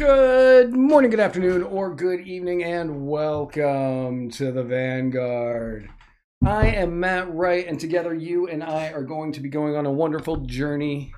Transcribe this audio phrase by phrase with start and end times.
[0.00, 5.90] Good morning, good afternoon, or good evening, and welcome to the Vanguard.
[6.42, 9.84] I am Matt Wright, and together you and I are going to be going on
[9.84, 11.12] a wonderful journey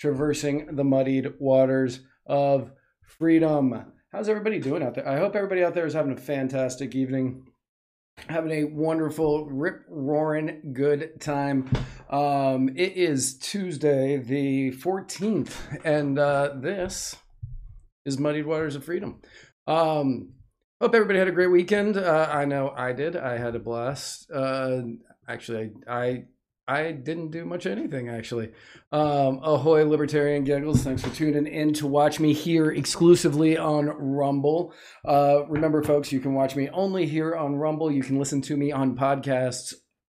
[0.00, 2.72] traversing the muddied waters of
[3.06, 3.92] freedom.
[4.10, 5.08] How's everybody doing out there?
[5.08, 7.46] I hope everybody out there is having a fantastic evening,
[8.28, 11.70] having a wonderful, rip roaring good time.
[12.10, 17.14] Um, it is Tuesday, the 14th, and uh, this
[18.04, 19.20] is Muddied Waters of Freedom.
[19.66, 20.34] Um,
[20.80, 21.96] hope everybody had a great weekend.
[21.96, 23.16] Uh, I know I did.
[23.16, 24.30] I had a blast.
[24.30, 24.82] Uh,
[25.28, 26.24] actually, I
[26.66, 28.52] I didn't do much anything actually.
[28.90, 30.82] Um, ahoy, libertarian giggles!
[30.82, 34.72] Thanks for tuning in to watch me here exclusively on Rumble.
[35.04, 37.90] Uh, remember, folks, you can watch me only here on Rumble.
[37.90, 39.74] You can listen to me on podcasts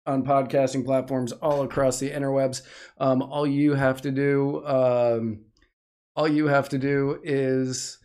[0.07, 2.61] on podcasting platforms all across the interwebs.
[2.99, 4.63] Um, all you have to do.
[4.65, 5.45] Um,
[6.15, 7.99] all you have to do is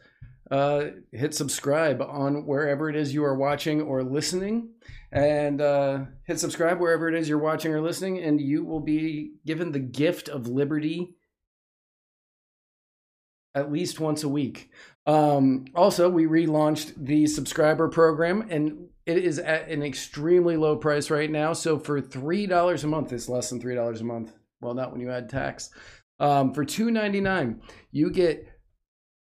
[0.50, 4.70] uh, hit subscribe on wherever it is you are watching or listening.
[5.12, 9.32] And uh, hit subscribe wherever it is you're watching or listening and you will be
[9.46, 11.14] given the gift of liberty
[13.54, 14.70] at least once a week.
[15.06, 21.10] Um, also we relaunched the subscriber program and it is at an extremely low price
[21.10, 21.52] right now.
[21.52, 24.32] So for three dollars a month it's less than three dollars a month.
[24.60, 25.70] Well not when you add tax
[26.20, 28.46] um, for two ninety nine, you get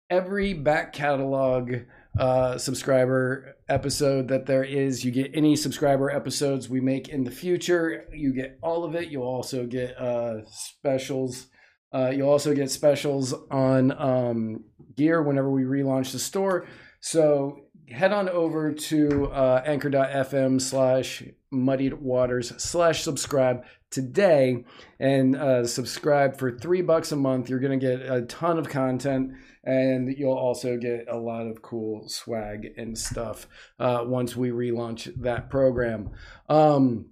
[0.08, 1.72] every back catalog
[2.18, 5.04] uh, subscriber episode that there is.
[5.04, 8.06] You get any subscriber episodes we make in the future.
[8.12, 9.08] You get all of it.
[9.08, 11.46] You'll also get uh, specials.
[11.92, 14.64] Uh, you'll also get specials on um,
[14.96, 16.66] gear whenever we relaunch the store.
[17.00, 24.64] So head on over to uh, anchor.fm slash muddied waters slash subscribe today
[24.98, 27.48] and uh, subscribe for three bucks a month.
[27.48, 29.32] You're going to get a ton of content
[29.64, 33.46] and you'll also get a lot of cool swag and stuff
[33.78, 36.10] uh, once we relaunch that program.
[36.48, 37.10] Um,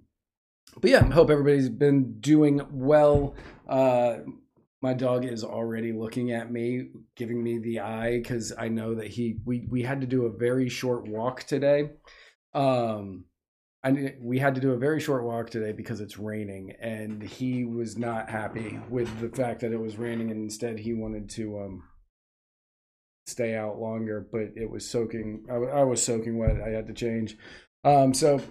[0.81, 3.35] but yeah, hope everybody's been doing well.
[3.67, 4.19] Uh,
[4.81, 9.07] my dog is already looking at me, giving me the eye because I know that
[9.07, 11.91] he we we had to do a very short walk today.
[12.53, 13.25] Um,
[13.83, 17.63] I we had to do a very short walk today because it's raining, and he
[17.63, 21.59] was not happy with the fact that it was raining, and instead he wanted to
[21.59, 21.83] um
[23.25, 25.45] stay out longer, but it was soaking.
[25.49, 26.57] I, I was soaking wet.
[26.61, 27.37] I had to change.
[27.85, 28.41] Um, so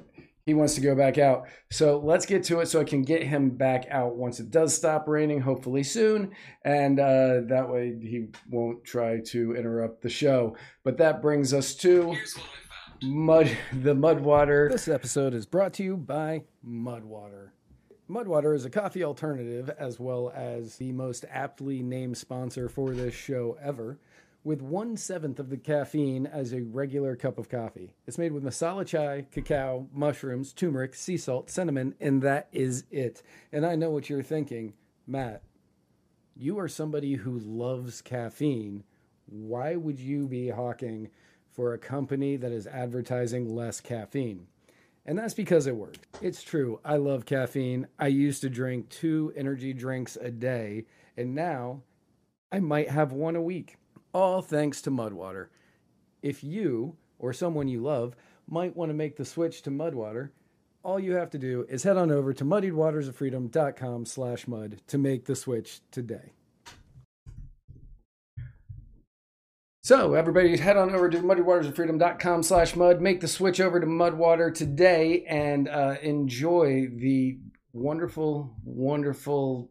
[0.46, 1.46] he wants to go back out.
[1.70, 4.74] So let's get to it so I can get him back out once it does
[4.74, 6.32] stop raining, hopefully soon.
[6.64, 10.56] And uh, that way he won't try to interrupt the show.
[10.84, 12.16] But that brings us to
[13.02, 14.68] mud the mud water.
[14.70, 17.50] This episode is brought to you by Mudwater.
[18.08, 23.14] Mudwater is a coffee alternative as well as the most aptly named sponsor for this
[23.14, 23.98] show ever
[24.44, 27.94] with one seventh of the caffeine as a regular cup of coffee.
[28.06, 33.22] It's made with masala chai, cacao, mushrooms, turmeric, sea salt, cinnamon, and that is it.
[33.52, 34.72] And I know what you're thinking,
[35.06, 35.42] Matt.
[36.34, 38.84] You are somebody who loves caffeine.
[39.26, 41.10] Why would you be hawking
[41.58, 44.46] for a company that is advertising less caffeine?
[45.04, 46.06] And that's because it worked.
[46.22, 46.78] It's true.
[46.84, 47.88] I love caffeine.
[47.98, 50.84] I used to drink two energy drinks a day,
[51.16, 51.82] and now
[52.52, 53.76] I might have one a week
[54.14, 55.48] all thanks to Mudwater.
[56.22, 58.14] If you or someone you love
[58.46, 60.30] might want to make the switch to Mudwater,
[60.84, 65.24] all you have to do is head on over to muddiedwatersoffreedom.com slash mud to make
[65.24, 66.34] the switch today.
[69.88, 74.54] So everybody head on over to muddywatersoffreedom.com slash mud, make the switch over to Mudwater
[74.54, 77.38] today and uh, enjoy the
[77.72, 79.70] wonderful, wonderful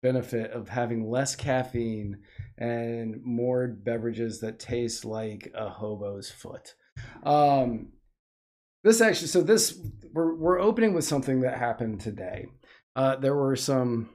[0.00, 2.18] benefit of having less caffeine
[2.56, 6.76] and more beverages that taste like a hobo's foot.
[7.24, 7.94] Um,
[8.84, 9.76] this actually, so this
[10.12, 12.46] we're we're opening with something that happened today.
[12.94, 14.10] Uh, there were some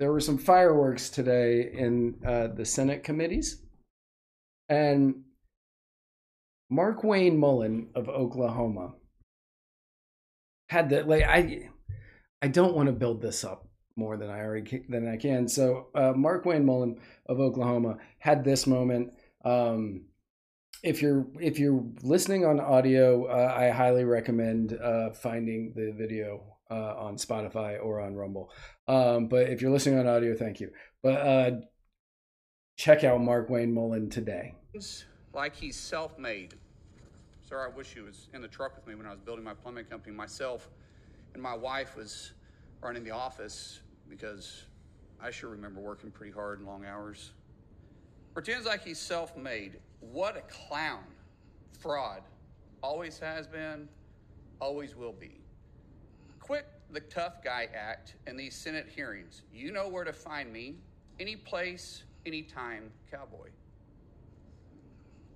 [0.00, 3.62] there were some fireworks today in uh, the Senate committees,
[4.70, 5.24] and
[6.72, 8.94] Markwayne Mullin of Oklahoma
[10.68, 11.08] had that.
[11.08, 11.68] Like I,
[12.40, 15.48] I don't want to build this up more than I already than I can.
[15.48, 19.12] So uh, Markwayne Mullin of Oklahoma had this moment.
[19.44, 20.06] Um,
[20.82, 26.56] if you're if you're listening on audio, uh, I highly recommend uh, finding the video
[26.70, 28.52] uh, on Spotify or on Rumble.
[28.86, 30.70] Um, but if you're listening on audio, thank you.
[31.02, 31.50] But uh,
[32.76, 34.54] check out Markwayne Mullin today.
[35.32, 36.54] Like he's self-made.
[37.42, 39.54] Sir, I wish he was in the truck with me when I was building my
[39.54, 40.14] plumbing company.
[40.14, 40.68] Myself
[41.34, 42.32] and my wife was
[42.80, 44.66] running the office because
[45.20, 47.32] I sure remember working pretty hard and long hours.
[48.32, 49.78] Pretends like he's self made.
[50.00, 51.04] What a clown.
[51.78, 52.22] Fraud.
[52.82, 53.88] Always has been,
[54.60, 55.40] always will be.
[56.38, 59.42] Quit the tough guy act in these Senate hearings.
[59.52, 60.76] You know where to find me.
[61.18, 63.48] Any place, anytime, cowboy.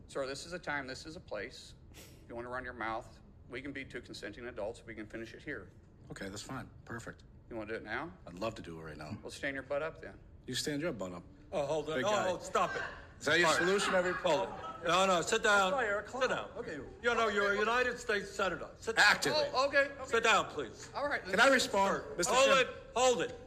[0.09, 1.73] Sir, this is a time, this is a place.
[1.97, 3.07] If you want to run your mouth,
[3.51, 4.83] we can be two consenting adults.
[4.87, 5.67] We can finish it here.
[6.11, 6.67] Okay, that's fine.
[6.85, 7.23] Perfect.
[7.51, 8.09] You want to do it now?
[8.27, 9.17] I'd love to do it right now.
[9.23, 10.13] Well, stand your butt up then.
[10.47, 11.23] You stand your butt up.
[11.53, 11.97] Oh, hold on.
[11.97, 12.27] Big Oh, guy.
[12.29, 12.83] oh, stop it.
[13.21, 13.59] Is that your Fire.
[13.59, 13.95] solution?
[13.95, 14.49] Every Hold it.
[14.89, 15.73] No, no, sit down.
[16.21, 16.45] Sit down.
[16.59, 16.77] Okay.
[17.03, 18.67] You know, you're a United States Senator.
[18.81, 19.05] Sit down.
[19.09, 19.33] Active.
[19.55, 19.79] Oh, okay.
[19.79, 19.89] okay.
[20.05, 20.91] Sit down, please.
[20.95, 21.25] All right.
[21.27, 22.27] Can I respond, Mr.
[22.27, 22.63] Hold Chairman?
[22.63, 22.69] it.
[22.95, 23.39] Hold it.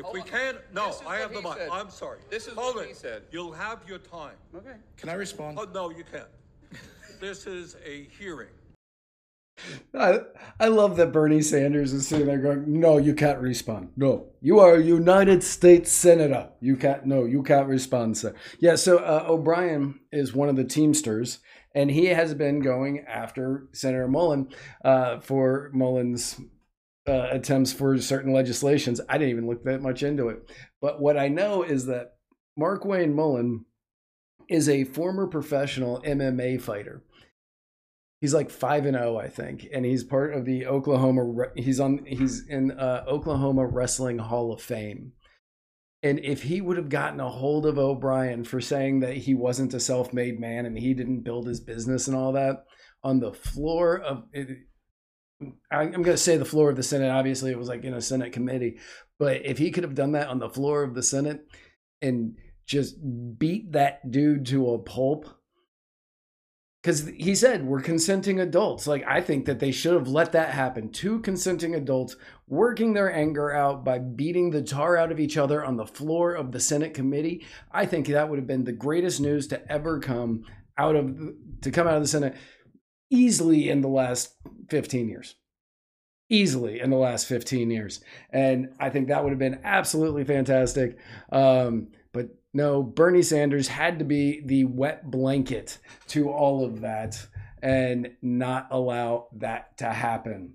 [0.00, 0.26] If Hold we on.
[0.28, 1.58] can't, no, This is I have the he mic.
[1.58, 1.68] said.
[1.70, 2.20] I'm sorry.
[2.30, 2.88] This is Hold what it.
[2.88, 3.22] he said.
[3.30, 4.32] You'll have your time.
[4.56, 4.76] Okay.
[4.96, 5.58] Can I respond?
[5.60, 6.24] Oh, no, you can't.
[7.20, 8.48] This is a hearing.
[9.94, 10.20] I,
[10.58, 13.90] I love that Bernie Sanders is sitting there going, No, you can't respond.
[13.94, 16.48] No, you are a United States Senator.
[16.60, 18.34] You can't, no, you can't respond, sir.
[18.58, 21.40] Yeah, so uh, O'Brien is one of the Teamsters,
[21.74, 24.48] and he has been going after Senator Mullin
[24.82, 26.40] uh, for Mullin's
[27.08, 29.00] uh, attempts for certain legislations.
[29.08, 30.50] I didn't even look that much into it.
[30.80, 32.14] But what I know is that
[32.58, 33.64] Markwayne Mullin
[34.48, 37.02] is a former professional MMA fighter
[38.20, 42.04] he's like 5 and 0 i think and he's part of the oklahoma he's on
[42.06, 45.12] he's in uh, oklahoma wrestling hall of fame
[46.02, 49.74] and if he would have gotten a hold of o'brien for saying that he wasn't
[49.74, 52.64] a self-made man and he didn't build his business and all that
[53.02, 54.24] on the floor of
[55.70, 57.10] i'm going to say the floor of the senate.
[57.10, 58.78] Obviously it was like in a senate committee.
[59.18, 61.46] But if he could have done that on the floor of the senate
[62.02, 62.96] and just
[63.38, 65.26] beat that dude to a pulp
[66.82, 68.86] because he said we're consenting adults.
[68.86, 70.90] Like i think that they should have let that happen.
[70.90, 72.16] Two consenting adults
[72.50, 76.34] working their anger out by beating the tar out of each other on the floor
[76.34, 80.00] of the senate committee i think that would have been the greatest news to ever
[80.00, 80.42] come
[80.76, 81.16] out of
[81.62, 82.36] to come out of the senate
[83.10, 84.34] easily in the last
[84.68, 85.34] 15 years
[86.28, 90.96] easily in the last 15 years and i think that would have been absolutely fantastic
[91.32, 95.78] um, but no, Bernie Sanders had to be the wet blanket
[96.08, 97.26] to all of that
[97.62, 100.54] and not allow that to happen.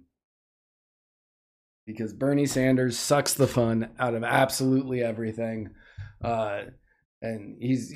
[1.85, 5.69] Because Bernie Sanders sucks the fun out of absolutely everything.
[6.21, 6.63] Uh,
[7.21, 7.93] and he's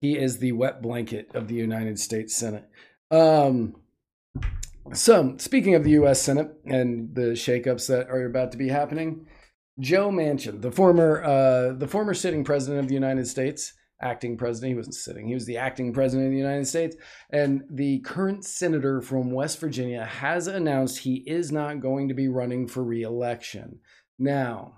[0.00, 2.68] he is the wet blanket of the United States Senate.
[3.10, 3.76] Um,
[4.92, 6.22] so, speaking of the U.S.
[6.22, 9.26] Senate and the shakeups that are about to be happening,
[9.80, 14.70] Joe Manchin, the former uh, the former sitting president of the United States, acting president,
[14.70, 16.96] he wasn't sitting, he was the acting president of the United States,
[17.30, 22.28] and the current senator from West Virginia has announced he is not going to be
[22.28, 23.80] running for re-election.
[24.18, 24.74] Now,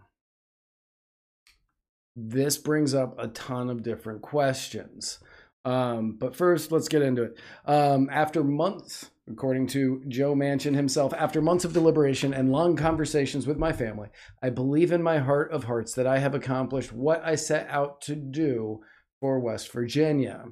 [2.17, 5.19] this brings up a ton of different questions.
[5.65, 7.39] Um, but first, let's get into it.
[7.67, 13.47] Um, after months, according to Joe Manchin himself, after months of deliberation and long conversations
[13.47, 14.09] with my family,
[14.43, 18.01] I believe in my heart of hearts that I have accomplished what I set out
[18.03, 18.81] to do
[19.21, 20.47] for West Virginia.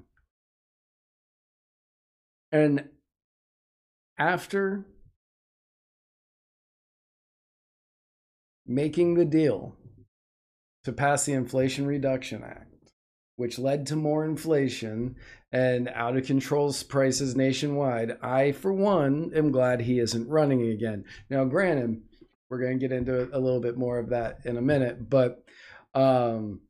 [2.52, 2.88] And
[4.18, 4.86] after
[8.66, 9.77] making the deal
[10.88, 12.92] to pass the Inflation Reduction Act,
[13.36, 15.16] which led to more inflation
[15.52, 21.04] and out of control prices nationwide, I, for one, am glad he isn't running again.
[21.28, 22.00] Now, granted,
[22.48, 25.44] we're going to get into a little bit more of that in a minute, but
[25.94, 26.62] um,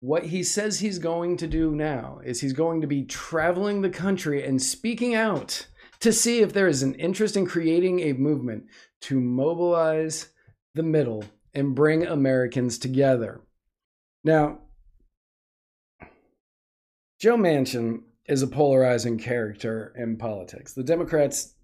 [0.00, 3.88] what he says he's going to do now is he's going to be traveling the
[3.88, 5.68] country and speaking out
[6.00, 8.64] to see if there is an interest in creating a movement
[9.02, 10.30] to mobilize
[10.74, 11.24] the middle
[11.54, 13.40] and bring Americans together.
[14.22, 14.60] Now,
[17.20, 20.72] Joe Manchin is a polarizing character in politics.
[20.72, 21.54] The Democrats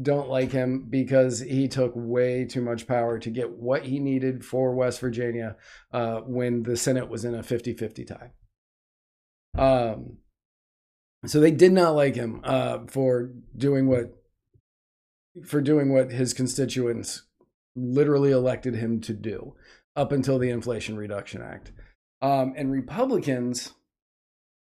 [0.00, 4.44] don't like him because he took way too much power to get what he needed
[4.44, 5.56] for West Virginia
[5.92, 8.32] uh, when the Senate was in a 50 50 tie.
[9.58, 10.18] Um,
[11.26, 14.16] so they did not like him uh, for doing what
[15.44, 17.22] for doing what his constituents
[17.76, 19.54] literally elected him to do
[19.96, 21.72] up until the Inflation Reduction Act.
[22.22, 23.72] Um, and Republicans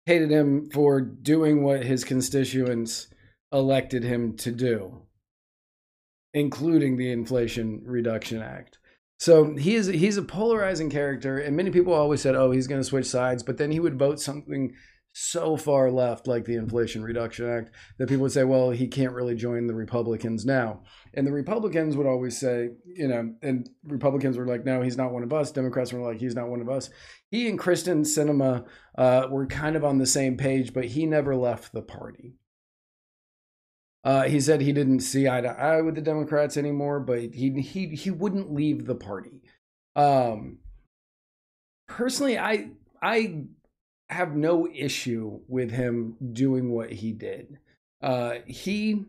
[0.05, 3.07] hated him for doing what his constituents
[3.51, 5.03] elected him to do,
[6.33, 8.77] including the Inflation Reduction Act.
[9.19, 12.81] So he is he's a polarizing character, and many people always said, "Oh, he's going
[12.81, 14.73] to switch sides," but then he would vote something
[15.13, 19.13] so far left, like the Inflation Reduction Act, that people would say, well, he can't
[19.13, 20.81] really join the Republicans now.
[21.15, 25.11] And the Republicans would always say, you know, and Republicans were like, no, he's not
[25.11, 25.51] one of us.
[25.51, 26.89] Democrats were like, he's not one of us.
[27.29, 28.65] He and Kyrsten Sinema
[28.97, 32.35] uh, were kind of on the same page, but he never left the party.
[34.03, 37.61] Uh, he said he didn't see eye to eye with the Democrats anymore, but he
[37.61, 39.41] he he wouldn't leave the party.
[39.95, 40.57] Um,
[41.87, 43.45] personally, I I
[44.09, 47.59] have no issue with him doing what he did.
[48.01, 49.05] Uh, he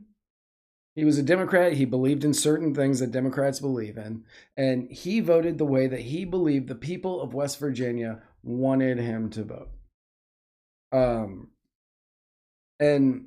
[0.95, 1.73] he was a Democrat.
[1.73, 4.25] He believed in certain things that Democrats believe in,
[4.57, 9.31] and he voted the way that he believed the people of West Virginia wanted him
[9.31, 9.71] to vote.
[10.93, 11.49] Um,
[12.79, 13.27] and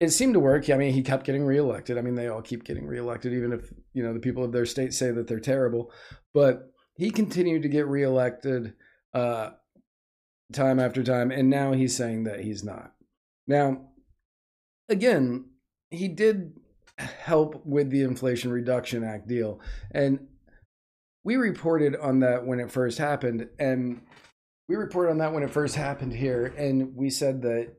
[0.00, 0.68] it seemed to work.
[0.68, 1.96] I mean, he kept getting reelected.
[1.96, 4.66] I mean, they all keep getting reelected, even if you know the people of their
[4.66, 5.90] state say that they're terrible.
[6.34, 8.74] But he continued to get reelected
[9.14, 9.50] uh,
[10.52, 12.92] time after time, and now he's saying that he's not.
[13.46, 13.88] Now,
[14.88, 15.49] again,
[15.90, 16.52] he did
[16.98, 20.26] help with the Inflation Reduction Act deal, and
[21.24, 24.00] we reported on that when it first happened, and
[24.68, 27.74] we reported on that when it first happened here, and we said that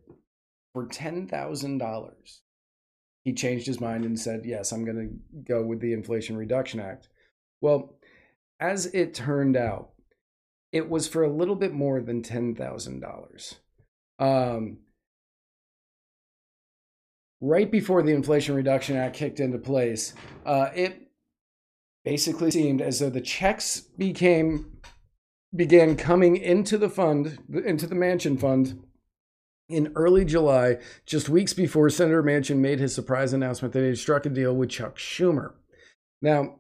[0.74, 2.40] for $10,000,
[3.24, 6.80] he changed his mind and said, Yes, I'm going to go with the Inflation Reduction
[6.80, 7.08] Act.
[7.62, 7.96] Well,
[8.60, 9.92] as it turned out,
[10.72, 13.56] it was for a little bit more than $10,000.
[14.20, 14.78] Um,
[17.42, 20.14] right before the Inflation Reduction Act kicked into place,
[20.46, 21.12] uh, it
[22.06, 24.68] basically seemed as though the checks became
[25.54, 28.82] began coming into the fund, into the Manchin fund
[29.68, 33.98] in early July, just weeks before Senator Manchin made his surprise announcement that he had
[33.98, 35.54] struck a deal with Chuck Schumer.
[36.22, 36.56] Now,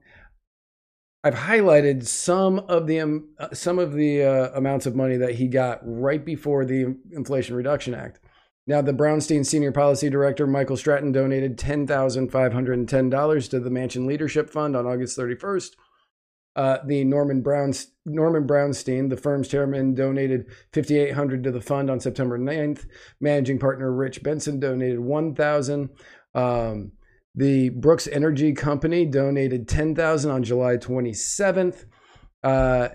[1.24, 5.36] I've highlighted some of the um, uh, some of the uh, amounts of money that
[5.36, 8.20] he got right before the Inflation Reduction Act.
[8.68, 13.10] Now, the Brownstein Senior Policy Director Michael Stratton donated ten thousand five hundred and ten
[13.10, 15.76] dollars to the Manchin Leadership Fund on August thirty first.
[16.56, 17.42] Uh, the Norman
[18.06, 22.88] Norman Brownstein, the firm's chairman, donated 5,800 to the fund on September 9th.
[23.22, 25.90] Managing partner Rich Benson donated 1,000.
[26.36, 26.92] Um,
[27.36, 31.86] the Brooks Energy Company donated 10,000 on July 27th.
[32.44, 32.90] Uh,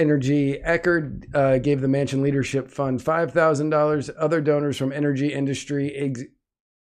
[0.00, 4.10] Energy Eckerd uh, gave the Manchin Leadership Fund $5,000.
[4.18, 6.22] Other donors from energy industry ex-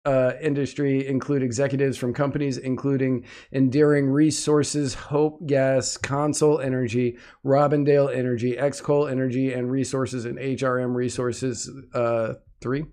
[0.06, 8.56] uh, industry include executives from companies including Enduring Resources, Hope Gas, Consol Energy, Robindale Energy,
[8.56, 12.34] Xcoal Energy, and Resources and HRM Resources uh,
[12.64, 12.86] 3.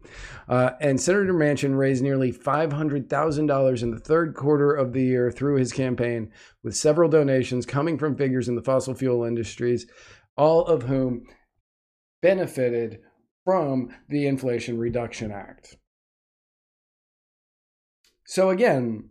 [0.49, 5.55] Uh, and Senator Manchin raised nearly $500,000 in the third quarter of the year through
[5.55, 6.29] his campaign,
[6.61, 9.87] with several donations coming from figures in the fossil fuel industries,
[10.35, 11.23] all of whom
[12.21, 12.99] benefited
[13.45, 15.77] from the Inflation Reduction Act.
[18.25, 19.09] So again,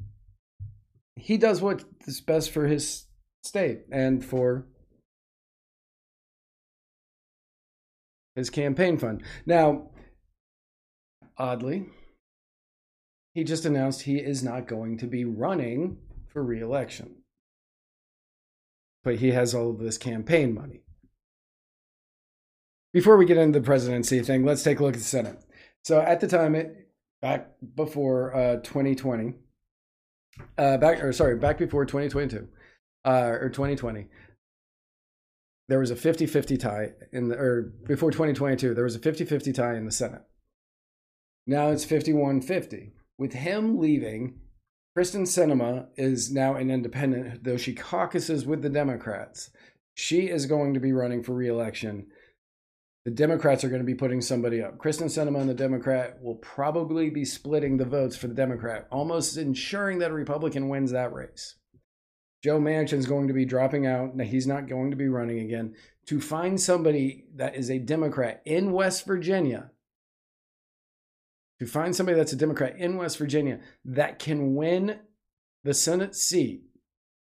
[1.17, 1.85] he does what's
[2.27, 3.07] best for his
[3.43, 4.67] state and for
[8.35, 9.23] his campaign fund.
[9.47, 9.91] Now,
[11.41, 11.87] oddly,
[13.35, 15.97] he just announced he is not going to be running
[16.29, 17.23] for reelection.
[19.03, 20.83] But he has all of this campaign money.
[22.93, 25.39] Before we get into the presidency thing, let's take a look at the Senate.
[25.85, 26.89] So at the time, it,
[27.23, 29.35] back before uh, 2020,
[30.59, 32.49] uh, back or sorry, back before 2022
[33.05, 34.07] uh, or 2020,
[35.69, 39.77] there was a 50-50 tie in the or before 2022, there was a 50-50 tie
[39.77, 40.23] in the Senate.
[41.47, 42.93] Now it's 51-50.
[43.19, 44.41] With him leaving,
[44.97, 49.51] Kyrsten Sinema is now an independent, though she caucuses with the Democrats.
[49.95, 52.07] She is going to be running for reelection
[53.05, 54.77] the Democrats are going to be putting somebody up.
[54.79, 59.37] Kyrsten Sinema and the Democrat will probably be splitting the votes for the Democrat, almost
[59.37, 61.57] ensuring that a Republican wins that race.
[62.45, 64.17] Joe Manchin's going to be dropping out.
[64.17, 65.75] Now, he's not going to be running again.
[66.07, 69.71] To find somebody that is a Democrat in West Virginia,
[71.61, 74.99] to find somebody that's a Democrat in West Virginia that can win
[75.63, 76.63] the Senate seat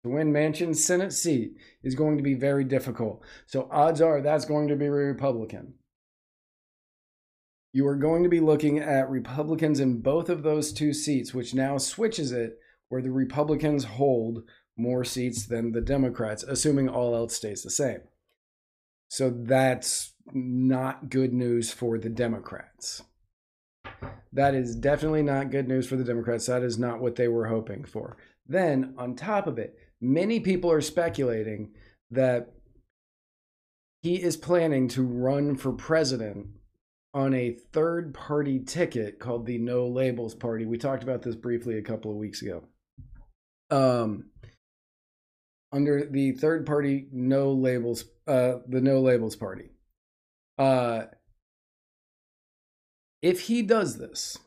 [0.07, 3.23] to win Manchin's Senate seat is going to be very difficult.
[3.47, 5.75] So odds are that's going to be a Republican.
[7.73, 11.55] You are going to be looking at Republicans in both of those two seats, which
[11.55, 14.45] now switches it where the Republicans hold
[14.77, 18.01] more seats than the Democrats, assuming all else stays the same.
[19.09, 23.03] So that's not good news for the Democrats.
[24.37, 26.45] That is definitely not good news for the Democrats.
[26.45, 28.19] That is not what they were hoping for.
[28.47, 31.71] Then, on top of it, many people are speculating
[32.11, 32.53] that
[34.03, 36.49] he is planning to run for president
[37.15, 40.67] on a third party ticket called the No Labels Party.
[40.67, 42.65] We talked about this briefly a couple of weeks ago.
[43.71, 44.27] Um,
[45.73, 49.71] under the third party No Labels, uh, the No Labels Party.
[50.59, 51.05] Uh,
[53.23, 54.39] if he does this,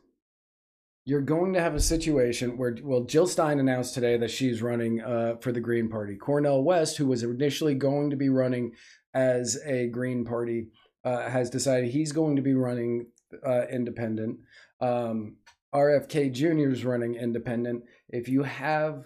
[1.06, 5.02] you're going to have a situation where, well, Jill Stein announced today that she's running
[5.02, 6.16] uh, for the Green Party.
[6.16, 8.74] Cornel West, who was initially going to be running
[9.14, 10.68] as a Green Party,
[11.04, 13.08] uh, has decided he's going to be running
[13.46, 14.38] uh, independent.
[14.82, 15.38] Um,
[15.74, 16.70] RFK Jr.
[16.70, 17.84] is running independent.
[18.10, 19.06] If you have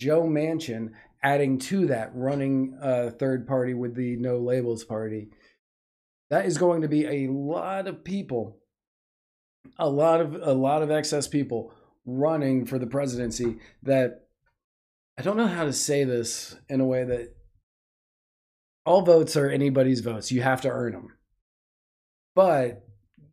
[0.00, 0.92] Joe Manchin
[1.22, 5.28] adding to that, running a third party with the No Labels Party,
[6.30, 8.60] that is going to be a lot of people
[9.78, 11.72] a lot of a lot of excess people
[12.06, 14.26] running for the presidency that
[15.18, 17.34] I don't know how to say this in a way that
[18.84, 20.30] all votes are anybody's votes.
[20.30, 21.08] You have to earn them.
[22.34, 22.84] But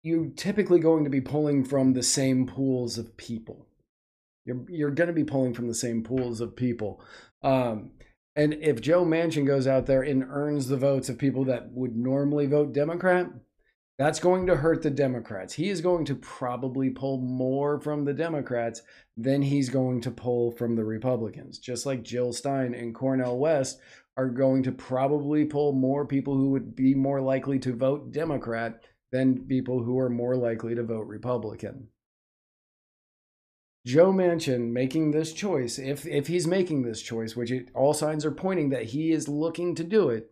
[0.03, 3.67] you're typically going to be pulling from the same pools of people.
[4.45, 7.03] You're you're going to be pulling from the same pools of people.
[7.43, 7.91] Um,
[8.35, 11.95] and if Joe Manchin goes out there and earns the votes of people that would
[11.95, 13.27] normally vote Democrat,
[14.01, 15.53] that's going to hurt the Democrats.
[15.53, 18.81] He is going to probably pull more from the Democrats
[19.15, 21.59] than he's going to pull from the Republicans.
[21.59, 23.79] Just like Jill Stein and Cornel West
[24.17, 28.81] are going to probably pull more people who would be more likely to vote Democrat
[29.11, 31.89] than people who are more likely to vote Republican.
[33.85, 38.25] Joe Manchin making this choice, if if he's making this choice, which it, all signs
[38.25, 40.30] are pointing that he is looking to do it,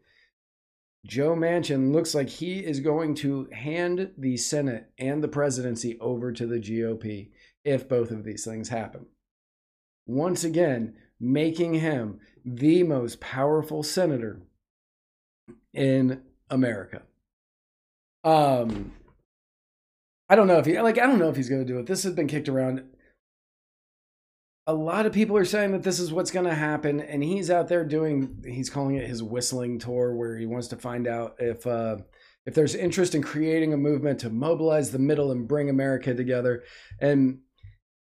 [1.05, 6.31] Joe Manchin looks like he is going to hand the Senate and the presidency over
[6.31, 7.29] to the GOP
[7.63, 9.05] if both of these things happen.
[10.05, 14.41] Once again, making him the most powerful senator
[15.73, 17.03] in America.
[18.23, 18.93] Um
[20.29, 21.87] I don't know if he like I don't know if he's going to do it.
[21.87, 22.83] This has been kicked around
[24.69, 27.49] a lot of people are saying that this is what's going to happen and he's
[27.49, 31.35] out there doing he's calling it his whistling tour where he wants to find out
[31.39, 31.97] if uh
[32.45, 36.63] if there's interest in creating a movement to mobilize the middle and bring America together.
[37.01, 37.39] And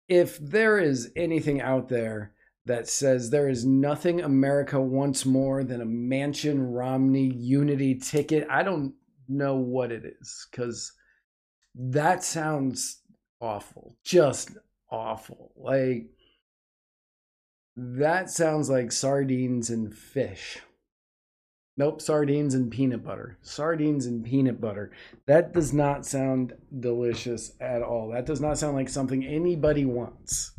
[0.07, 2.33] if there is anything out there
[2.65, 8.63] that says there is nothing America wants more than a Manchin Romney unity ticket I
[8.63, 8.95] don't
[9.27, 10.91] know what it is cuz
[11.75, 13.03] that sounds
[13.39, 14.57] awful just
[14.89, 15.51] awful.
[15.55, 16.09] Like
[17.77, 20.59] that sounds like sardines and fish.
[21.77, 23.37] Nope, sardines and peanut butter.
[23.43, 24.91] Sardines and peanut butter.
[25.27, 28.09] That does not sound delicious at all.
[28.09, 30.53] That does not sound like something anybody wants.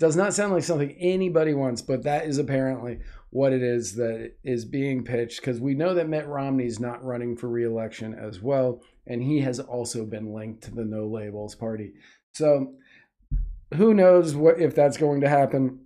[0.00, 2.98] Does not sound like something anybody wants, but that is apparently
[3.30, 7.04] what it is that is being pitched because we know that Mitt Romney is not
[7.04, 11.54] running for reelection as well, and he has also been linked to the No Labels
[11.54, 11.92] party.
[12.32, 12.74] So
[13.74, 15.78] who knows what if that's going to happen?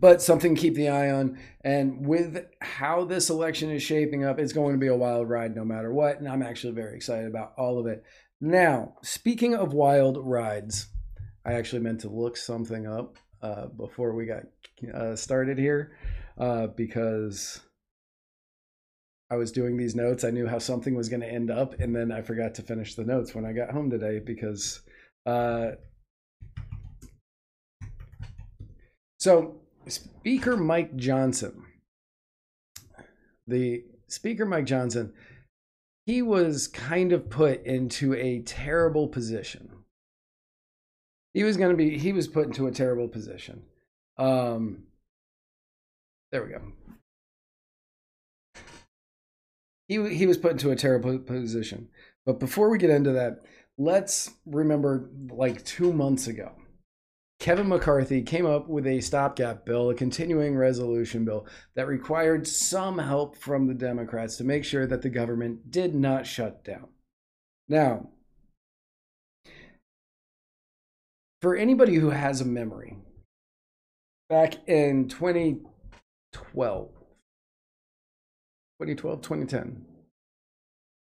[0.00, 1.38] But something to keep the eye on.
[1.62, 5.56] And with how this election is shaping up, it's going to be a wild ride
[5.56, 6.18] no matter what.
[6.18, 8.04] And I'm actually very excited about all of it.
[8.40, 10.86] Now, speaking of wild rides,
[11.44, 14.42] I actually meant to look something up uh, before we got
[14.94, 15.96] uh, started here
[16.38, 17.60] uh, because
[19.30, 20.24] I was doing these notes.
[20.24, 22.94] I knew how something was going to end up, and then I forgot to finish
[22.94, 24.80] the notes when I got home today because.
[25.26, 25.72] Uh,
[29.18, 31.62] so Speaker Mike Johnson,
[33.46, 35.12] the Speaker Mike Johnson,
[36.06, 39.70] he was kind of put into a terrible position.
[41.34, 43.62] He was going to be, he was put into a terrible position.
[44.16, 44.84] Um,
[46.32, 46.62] there we go.
[49.86, 51.88] He, he was put into a terrible position.
[52.26, 53.42] But before we get into that,
[53.78, 56.52] let's remember like two months ago
[57.48, 62.98] Kevin McCarthy came up with a stopgap bill, a continuing resolution bill that required some
[62.98, 66.88] help from the Democrats to make sure that the government did not shut down.
[67.66, 68.10] Now,
[71.40, 72.98] for anybody who has a memory,
[74.28, 79.86] back in 2012, 2012, 2010,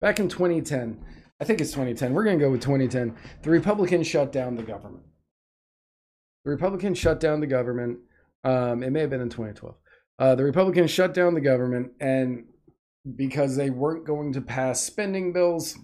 [0.00, 0.98] back in 2010,
[1.40, 4.64] I think it's 2010, we're going to go with 2010, the Republicans shut down the
[4.64, 5.04] government.
[6.44, 7.98] The Republicans shut down the government.
[8.44, 9.74] Um, it may have been in 2012.
[10.18, 12.44] Uh, the Republicans shut down the government, and
[13.16, 15.78] because they weren't going to pass spending bills,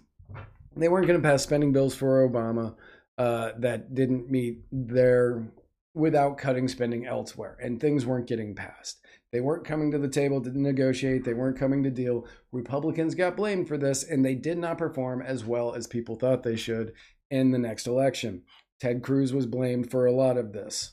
[0.76, 2.74] they weren't going to pass spending bills for Obama
[3.18, 5.50] uh, that didn't meet their
[5.94, 9.00] without cutting spending elsewhere, and things weren't getting passed.
[9.32, 11.24] They weren't coming to the table to negotiate.
[11.24, 12.26] They weren't coming to deal.
[12.52, 16.42] Republicans got blamed for this, and they did not perform as well as people thought
[16.42, 16.92] they should
[17.30, 18.42] in the next election.
[18.80, 20.92] Ted Cruz was blamed for a lot of this.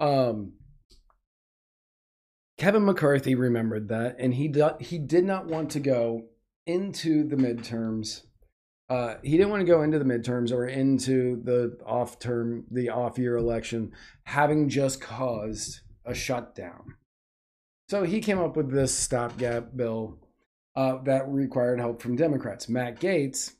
[0.00, 0.54] Um,
[2.58, 6.26] Kevin McCarthy remembered that, and he do, he did not want to go
[6.66, 8.22] into the midterms.
[8.90, 12.88] Uh, he didn't want to go into the midterms or into the off term, the
[12.88, 13.92] off year election,
[14.24, 16.94] having just caused a shutdown.
[17.88, 20.18] So he came up with this stopgap bill
[20.74, 22.68] uh, that required help from Democrats.
[22.68, 23.52] Matt Gaetz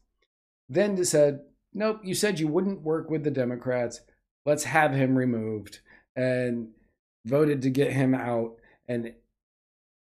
[0.68, 1.40] then said,
[1.78, 4.00] Nope, you said you wouldn't work with the Democrats.
[4.44, 5.78] Let's have him removed.
[6.16, 6.70] And
[7.24, 8.56] voted to get him out.
[8.88, 9.14] And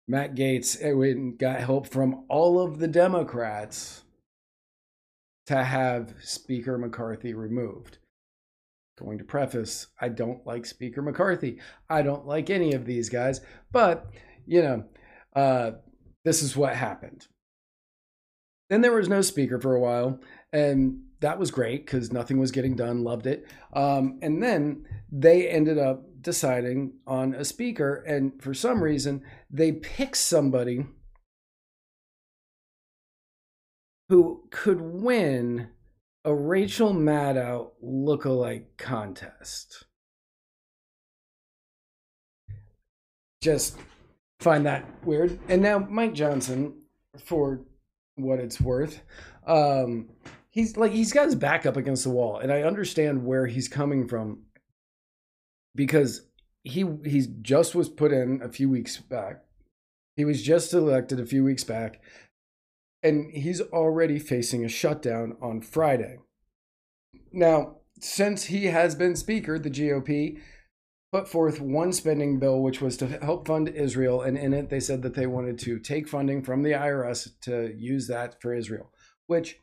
[0.06, 4.02] Matt Gaetz got help from all of the Democrats
[5.46, 7.96] to have Speaker McCarthy removed.
[8.98, 11.58] Going to preface, I don't like Speaker McCarthy.
[11.88, 13.40] I don't like any of these guys,
[13.72, 14.10] but
[14.46, 14.84] you know,
[15.34, 15.70] uh,
[16.26, 17.28] this is what happened.
[18.68, 20.20] Then there was no speaker for a while,
[20.52, 23.04] and that was great because nothing was getting done.
[23.04, 23.46] Loved it.
[23.72, 29.72] Um, and then they ended up deciding on a speaker, and for some reason, they
[29.72, 30.84] picked somebody
[34.08, 35.68] who could win
[36.24, 39.84] a Rachel Maddow lookalike contest.
[43.40, 43.76] Just
[44.40, 45.38] find that weird.
[45.48, 46.74] And now Mike Johnson,
[47.24, 47.62] for
[48.16, 49.02] what it's worth,
[49.46, 50.10] um,
[50.52, 53.68] he's like he's got his back up against the wall, and I understand where he's
[53.68, 54.42] coming from
[55.74, 56.26] because
[56.62, 59.42] he he just was put in a few weeks back.
[60.16, 62.00] He was just elected a few weeks back,
[63.02, 66.18] and he's already facing a shutdown on Friday.
[67.32, 70.38] Now, since he has been Speaker, the GOP
[71.12, 74.80] put forth one spending bill which was to help fund Israel, and in it they
[74.80, 78.90] said that they wanted to take funding from the IRS to use that for Israel,
[79.26, 79.58] which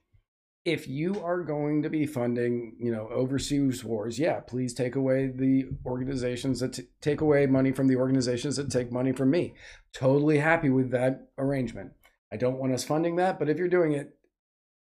[0.65, 5.27] if you are going to be funding, you know, overseas wars, yeah, please take away
[5.27, 9.53] the organizations that t- take away money from the organizations that take money from me.
[9.93, 11.93] Totally happy with that arrangement.
[12.31, 14.15] I don't want us funding that, but if you're doing it,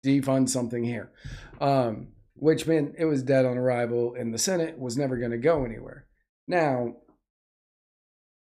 [0.06, 1.12] defund something here.
[1.60, 5.38] Um, which meant it was dead on arrival in the Senate, was never going to
[5.38, 6.06] go anywhere.
[6.48, 6.98] Now,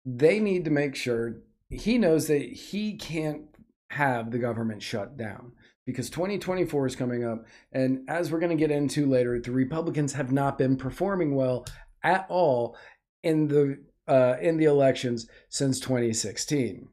[0.05, 3.43] they need to make sure he knows that he can't
[3.91, 5.53] have the government shut down
[5.87, 7.45] because 2024 is coming up.
[7.73, 11.67] And as we're going to get into later, the Republicans have not been performing well
[12.03, 12.77] at all
[13.23, 16.89] in the uh, in the elections since 2016.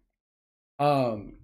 [0.80, 1.38] Um,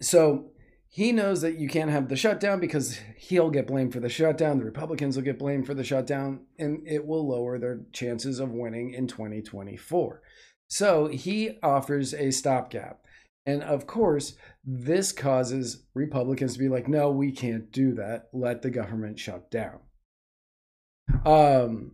[0.00, 0.50] so
[0.88, 4.58] he knows that you can't have the shutdown because he'll get blamed for the shutdown.
[4.58, 8.50] The Republicans will get blamed for the shutdown, and it will lower their chances of
[8.50, 10.22] winning in 2024.
[10.68, 13.00] So he offers a stopgap.
[13.46, 18.28] And of course, this causes Republicans to be like, no, we can't do that.
[18.32, 19.78] Let the government shut down.
[21.24, 21.92] Um,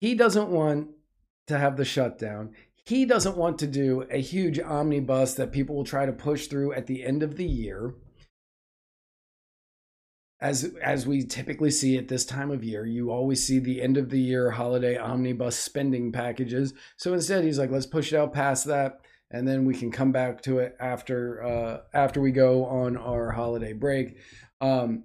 [0.00, 0.88] he doesn't want
[1.46, 2.54] to have the shutdown.
[2.74, 6.72] He doesn't want to do a huge omnibus that people will try to push through
[6.72, 7.94] at the end of the year.
[10.40, 13.96] As as we typically see at this time of year, you always see the end
[13.96, 16.74] of the year holiday omnibus spending packages.
[16.96, 20.12] So instead, he's like, let's push it out past that, and then we can come
[20.12, 24.18] back to it after uh, after we go on our holiday break.
[24.60, 25.04] Um,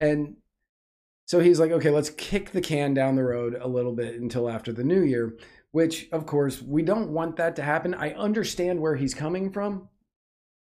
[0.00, 0.36] and
[1.26, 4.48] so he's like, okay, let's kick the can down the road a little bit until
[4.48, 5.36] after the new year
[5.72, 7.94] which of course we don't want that to happen.
[7.94, 9.88] I understand where he's coming from,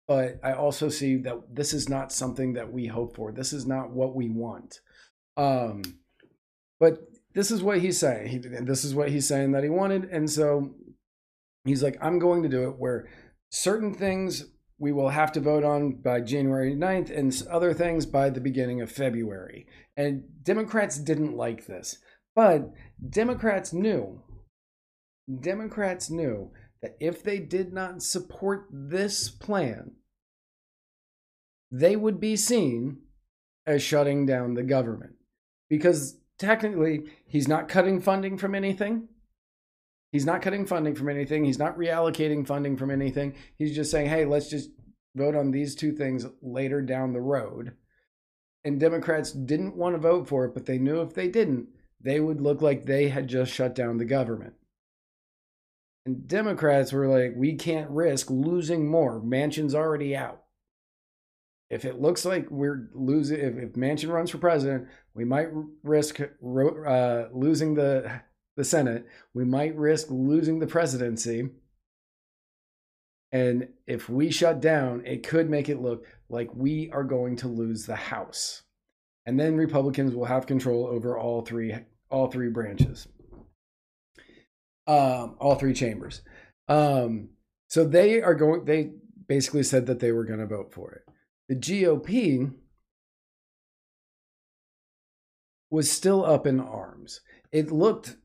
[0.08, 3.32] but I also see that this is not something that we hope for.
[3.32, 4.80] This is not what we want.
[5.36, 5.82] Um,
[6.80, 7.00] but
[7.34, 8.28] this is what he's saying.
[8.28, 10.76] He, this is what he's saying that he wanted, and so
[11.66, 13.08] he's like, I'm going to do it where
[13.52, 14.46] certain things
[14.80, 18.82] we will have to vote on by January 9th and other things by the beginning
[18.82, 19.66] of February.
[19.96, 21.98] And Democrats didn't like this.
[22.36, 22.72] But
[23.10, 24.22] Democrats knew
[25.42, 29.92] Democrats knew that if they did not support this plan,
[31.72, 33.00] they would be seen
[33.66, 35.14] as shutting down the government.
[35.70, 39.10] Because technically, he's not cutting funding from anything.
[40.12, 41.44] He's not cutting funding from anything.
[41.44, 43.36] He's not reallocating funding from anything.
[43.58, 44.70] He's just saying, hey, let's just
[45.16, 47.74] vote on these two things later down the road.
[48.64, 51.68] And Democrats didn't want to vote for it, but they knew if they didn't,
[52.00, 54.54] they would look like they had just shut down the government.
[56.06, 59.22] And Democrats were like, we can't risk losing more.
[59.22, 60.44] Manchin's already out.
[61.70, 65.50] If it looks like we're losing, if, if Manchin runs for president, we might
[65.84, 68.22] risk uh, losing the
[68.56, 71.50] the Senate, we might risk losing the presidency.
[73.32, 77.48] And if we shut down, it could make it look like we are going to
[77.48, 78.64] lose the House.
[79.26, 81.76] And then Republicans will have control over all three
[82.10, 83.08] all three branches.
[84.88, 86.22] Um, all three chambers.
[86.70, 87.30] Um,
[87.68, 88.94] so they are going they
[89.28, 91.04] basically said that they were going to vote for it.
[91.50, 92.54] The GOP
[95.70, 97.22] was still up in arms.
[97.52, 98.18] It looked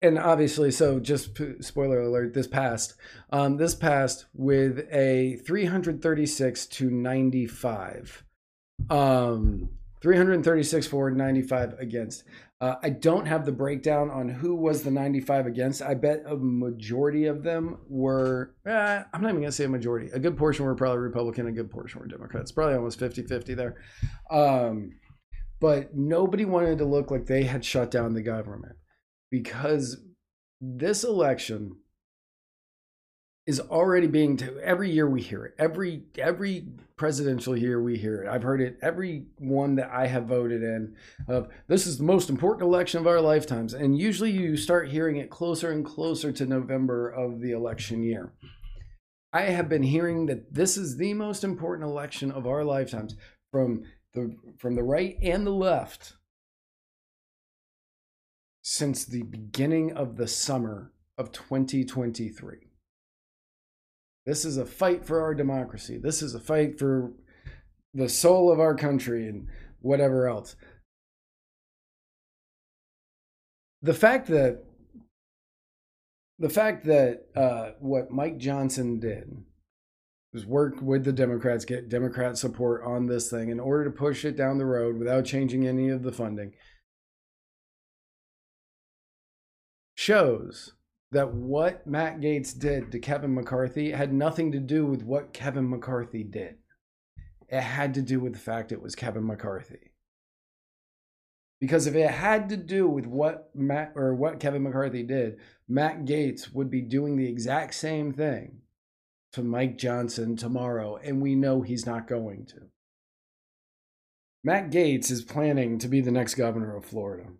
[0.00, 2.94] and obviously, so just spoiler alert, this passed.
[3.30, 8.24] Um, this passed with a 336 to 95.
[8.90, 9.70] Um,
[10.00, 12.22] 336 for 95 against.
[12.60, 15.80] Uh, I don't have the breakdown on who was the 95 against.
[15.80, 19.68] I bet a majority of them were, eh, I'm not even going to say a
[19.68, 20.10] majority.
[20.12, 22.50] A good portion were probably Republican, a good portion were Democrats.
[22.50, 23.76] Probably almost 50 50 there.
[24.28, 24.90] Um,
[25.60, 28.76] but nobody wanted to look like they had shut down the government
[29.30, 30.00] because
[30.60, 31.76] this election
[33.48, 35.54] is already being to every year we hear it.
[35.58, 38.28] Every every presidential year we hear it.
[38.28, 40.94] I've heard it every one that i have voted in
[41.28, 43.72] of this is the most important election of our lifetimes.
[43.72, 48.34] And usually you start hearing it closer and closer to november of the election year.
[49.32, 53.16] I have been hearing that this is the most important election of our lifetimes
[53.50, 56.12] from the from the right and the left
[58.60, 62.67] since the beginning of the summer of 2023.
[64.28, 65.96] This is a fight for our democracy.
[65.96, 67.12] This is a fight for
[67.94, 69.48] the soul of our country and
[69.80, 70.54] whatever else.
[73.80, 74.64] The fact that
[76.38, 79.34] the fact that uh, what Mike Johnson did
[80.34, 84.26] was work with the Democrats, get Democrat support on this thing in order to push
[84.26, 86.52] it down the road without changing any of the funding
[89.96, 90.74] shows
[91.12, 95.68] that what Matt Gaetz did to Kevin McCarthy had nothing to do with what Kevin
[95.68, 96.56] McCarthy did.
[97.48, 99.92] It had to do with the fact it was Kevin McCarthy.
[101.60, 106.04] Because if it had to do with what Matt or what Kevin McCarthy did, Matt
[106.04, 108.60] Gaetz would be doing the exact same thing
[109.32, 112.68] to Mike Johnson tomorrow, and we know he's not going to.
[114.44, 117.30] Matt Gaetz is planning to be the next governor of Florida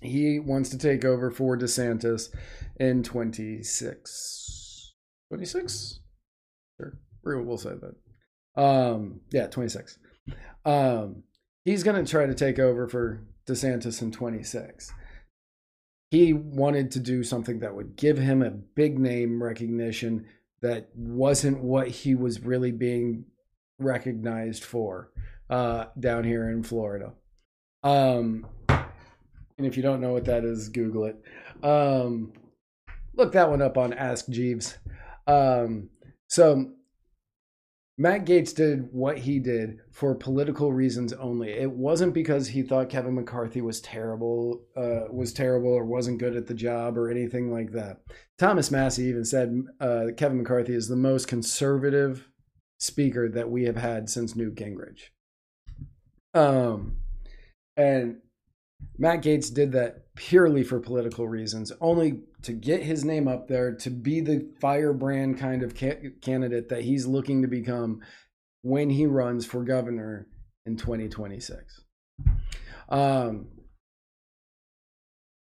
[0.00, 2.28] he wants to take over for DeSantis
[2.78, 4.94] in 26.
[5.30, 6.00] 26?
[6.78, 7.42] Sure.
[7.42, 8.62] We'll say that.
[8.62, 9.98] Um, yeah, 26.
[10.64, 11.22] Um,
[11.64, 14.92] he's going to try to take over for DeSantis in 26.
[16.10, 20.26] He wanted to do something that would give him a big name recognition
[20.62, 23.24] that wasn't what he was really being
[23.78, 25.10] recognized for
[25.50, 27.12] uh, down here in Florida.
[27.82, 28.46] Um,
[29.58, 31.22] and if you don't know what that is, Google it.
[31.62, 32.32] Um,
[33.14, 34.78] look that one up on Ask Jeeves.
[35.26, 35.90] Um,
[36.28, 36.72] so
[37.98, 41.50] Matt Gaetz did what he did for political reasons only.
[41.52, 46.36] It wasn't because he thought Kevin McCarthy was terrible, uh, was terrible, or wasn't good
[46.36, 48.02] at the job, or anything like that.
[48.38, 52.28] Thomas Massie even said uh, Kevin McCarthy is the most conservative
[52.78, 55.08] speaker that we have had since Newt Gingrich.
[56.34, 56.98] Um,
[57.78, 58.18] and
[58.98, 63.74] Matt Gaetz did that purely for political reasons, only to get his name up there,
[63.74, 68.00] to be the firebrand kind of ca- candidate that he's looking to become
[68.62, 70.26] when he runs for governor
[70.64, 71.82] in 2026.
[72.88, 73.48] Um,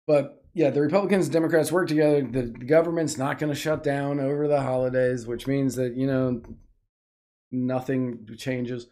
[0.05, 2.21] but yeah, the Republicans and Democrats work together.
[2.21, 6.41] The, government's not going to shut down over the holidays, which means that, you know,
[7.51, 8.87] nothing changes.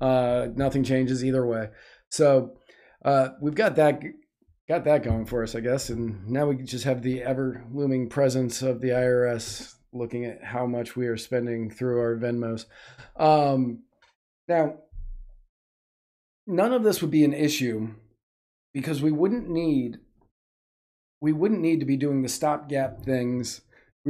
[0.00, 1.68] Uh, nothing changes either way.
[2.10, 2.59] So,
[3.04, 4.02] uh, we've got that
[4.68, 8.08] got that going for us, I guess, and now we just have the ever looming
[8.08, 12.66] presence of the IRS looking at how much we are spending through our Venmos.
[13.16, 13.82] Um,
[14.46, 14.76] now,
[16.46, 17.88] none of this would be an issue
[18.72, 19.98] because we wouldn't need
[21.20, 23.60] we wouldn't need to be doing the stopgap things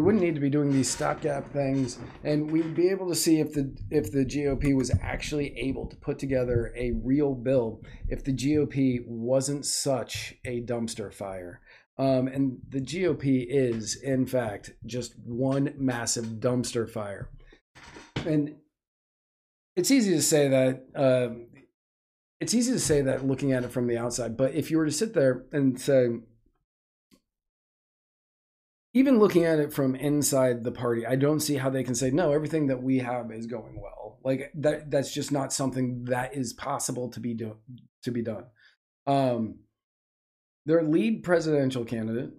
[0.00, 3.38] we wouldn't need to be doing these stopgap things and we'd be able to see
[3.38, 8.24] if the if the GOP was actually able to put together a real bill if
[8.24, 11.60] the GOP wasn't such a dumpster fire.
[11.98, 17.28] Um, and the GOP is in fact just one massive dumpster fire.
[18.24, 18.54] And
[19.76, 21.48] it's easy to say that um,
[22.40, 24.86] it's easy to say that looking at it from the outside but if you were
[24.86, 26.08] to sit there and say
[28.92, 32.10] even looking at it from inside the party, I don't see how they can say
[32.10, 32.32] no.
[32.32, 34.18] Everything that we have is going well.
[34.24, 34.90] Like that.
[34.90, 37.56] That's just not something that is possible to be do
[38.02, 38.46] to be done.
[39.06, 39.60] Um,
[40.66, 42.30] their lead presidential candidate,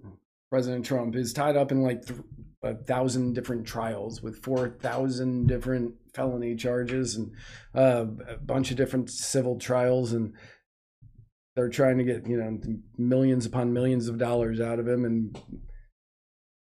[0.50, 2.20] President Trump, is tied up in like th-
[2.64, 7.32] a thousand different trials with 4,000 different felony charges and
[7.74, 10.14] uh, a bunch of different civil trials.
[10.14, 10.34] And
[11.56, 12.60] they're trying to get, you know,
[12.98, 15.06] millions upon millions of dollars out of him.
[15.06, 15.40] And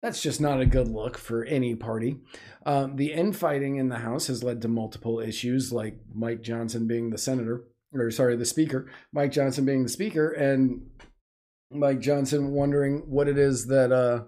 [0.06, 2.16] that's just not a good look for any party.
[2.64, 7.10] Um, the infighting in the House has led to multiple issues, like Mike Johnson being
[7.10, 10.86] the senator, or sorry, the speaker, Mike Johnson being the speaker, and
[11.72, 14.22] Mike Johnson wondering what it is that uh,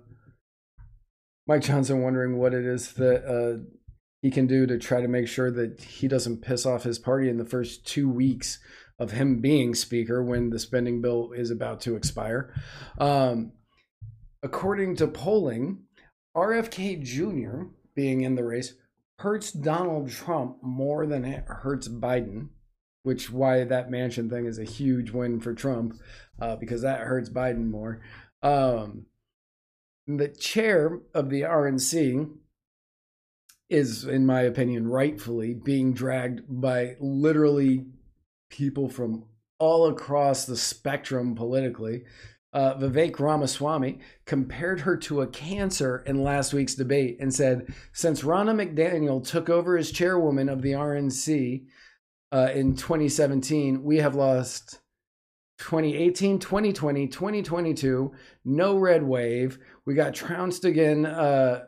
[1.47, 3.63] Mike Johnson wondering what it is that uh,
[4.21, 7.29] he can do to try to make sure that he doesn't piss off his party
[7.29, 8.59] in the first two weeks
[8.99, 12.53] of him being speaker when the spending bill is about to expire.
[12.99, 13.53] Um,
[14.43, 15.81] according to polling,
[16.37, 17.71] RFK Jr.
[17.95, 18.75] being in the race
[19.19, 22.49] hurts Donald Trump more than it hurts Biden,
[23.03, 25.95] which why that Manchin thing is a huge win for Trump
[26.41, 28.01] uh, because that hurts Biden more.
[28.43, 29.07] Um,
[30.07, 32.31] the chair of the RNC
[33.69, 37.87] is, in my opinion, rightfully being dragged by literally
[38.49, 39.25] people from
[39.59, 42.05] all across the spectrum politically.
[42.59, 48.23] Uh, Vivek Ramaswamy compared her to a cancer in last week's debate and said, since
[48.23, 51.67] Ronna McDaniel took over as chairwoman of the RNC
[52.33, 54.81] uh, in 2017, we have lost
[55.59, 58.13] 2018, 2020, 2022,
[58.45, 59.61] no red wave.
[59.87, 61.07] We got trounced again.
[61.07, 61.67] Uh,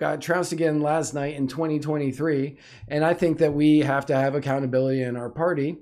[0.00, 2.56] got trounced again last night in 2023,
[2.88, 5.76] and I think that we have to have accountability in our party.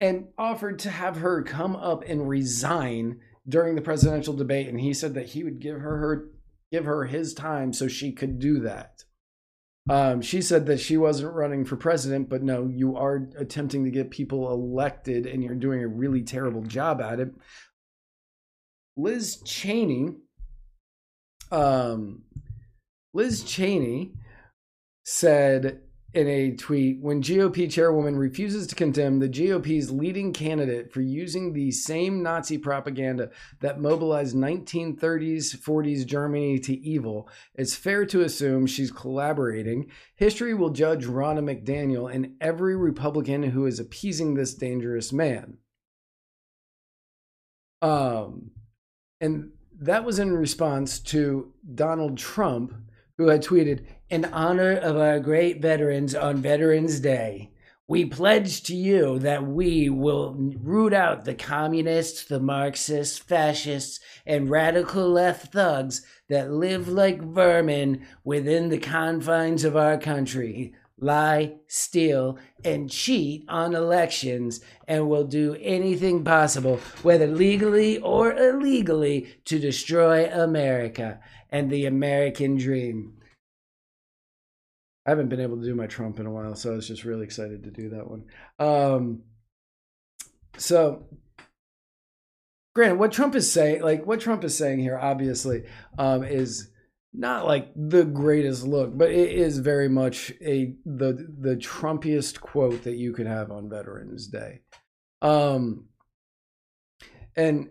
[0.00, 4.92] And offered to have her come up and resign during the presidential debate, and he
[4.92, 6.28] said that he would give her her
[6.72, 9.04] give her his time so she could do that.
[9.88, 13.90] Um, she said that she wasn't running for president, but no, you are attempting to
[13.90, 17.32] get people elected, and you're doing a really terrible job at it.
[18.96, 20.16] Liz Cheney,
[21.52, 22.24] um,
[23.14, 24.14] Liz Cheney
[25.04, 25.82] said
[26.16, 31.52] in a tweet when GOP chairwoman refuses to condemn the GOP's leading candidate for using
[31.52, 33.28] the same Nazi propaganda
[33.60, 39.90] that mobilized 1930s 40s Germany to evil, it's fair to assume she's collaborating.
[40.14, 45.58] History will judge Ronna McDaniel and every Republican who is appeasing this dangerous man.
[47.82, 48.52] Um,
[49.20, 49.50] and
[49.80, 52.74] that was in response to Donald Trump,
[53.18, 57.50] who had tweeted, In honor of our great veterans on Veterans Day,
[57.88, 64.50] we pledge to you that we will root out the communists, the Marxists, fascists, and
[64.50, 72.38] radical left thugs that live like vermin within the confines of our country, lie, steal,
[72.64, 80.30] and cheat on elections, and will do anything possible, whether legally or illegally, to destroy
[80.30, 83.12] America and the American dream.
[85.06, 87.04] I haven't been able to do my Trump in a while, so I was just
[87.04, 88.24] really excited to do that one.
[88.58, 89.22] Um,
[90.58, 91.06] so,
[92.74, 95.64] granted, what Trump is saying, like what Trump is saying here, obviously,
[95.96, 96.70] um, is
[97.16, 102.84] not like the greatest look, but it is very much a the the Trumpiest quote
[102.84, 104.60] that you could have on Veterans Day.
[105.22, 105.86] Um,
[107.36, 107.70] and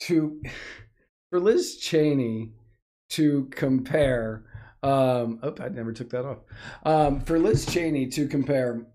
[0.00, 0.42] to
[1.30, 2.52] for Liz Cheney
[3.10, 4.44] to compare
[4.82, 6.38] um, oh, I never took that off.
[6.84, 8.86] Um, for Liz Cheney to compare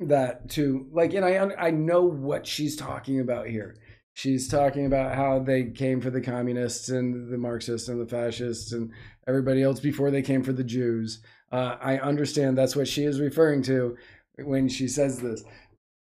[0.00, 3.76] that to like, and I I know what she's talking about here.
[4.18, 8.72] She's talking about how they came for the communists and the Marxists and the fascists
[8.72, 8.90] and
[9.28, 11.20] everybody else before they came for the Jews.
[11.52, 13.96] Uh, I understand that's what she is referring to
[14.42, 15.44] when she says this.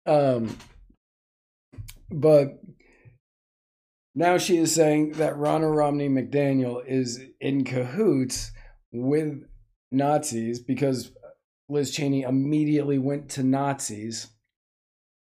[0.06, 0.56] Um,
[2.12, 2.60] but
[4.14, 8.52] now she is saying that Ronna Romney McDaniel is in cahoots
[8.92, 9.46] with
[9.92, 11.12] Nazis because
[11.70, 14.28] Liz Cheney immediately went to Nazis.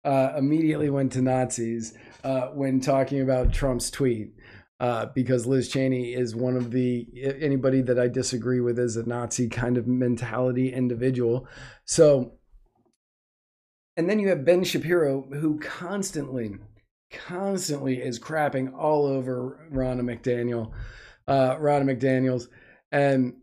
[0.04, 1.94] Uh, immediately went to Nazis
[2.24, 4.32] uh, when talking about Trump's tweet.
[4.80, 7.06] Uh, because Liz Cheney is one of the
[7.40, 11.46] anybody that I disagree with is a Nazi kind of mentality individual.
[11.84, 12.32] So,
[13.96, 16.56] and then you have Ben Shapiro who constantly
[17.12, 20.72] constantly is crapping all over Ronna McDaniel,
[21.28, 22.48] uh, Ronna McDaniels,
[22.90, 23.34] and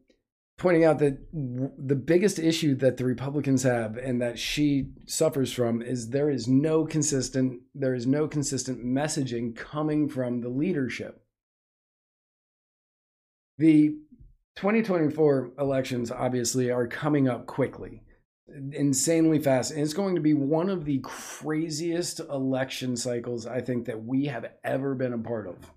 [0.59, 5.51] pointing out that w- the biggest issue that the Republicans have and that she suffers
[5.51, 11.23] from is there is no consistent there is no consistent messaging coming from the leadership.
[13.57, 13.95] The
[14.57, 18.03] 2024 elections obviously are coming up quickly.
[18.73, 19.71] insanely fast.
[19.71, 24.25] And it's going to be one of the craziest election cycles I think that we
[24.25, 25.71] have ever been a part of.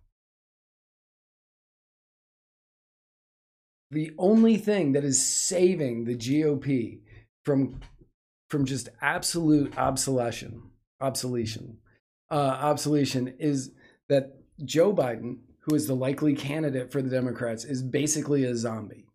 [3.93, 7.01] The only thing that is saving the GOP
[7.45, 7.79] from
[8.49, 10.63] from just absolute obsolescence,
[11.01, 11.77] obsolescence,
[12.31, 13.73] uh, obsolescence is
[14.09, 19.07] that Joe Biden, who is the likely candidate for the Democrats, is basically a zombie.